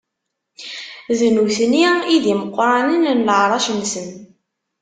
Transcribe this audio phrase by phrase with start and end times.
[1.17, 4.09] D nutni i d imeqranen n leɛṛac-nsen.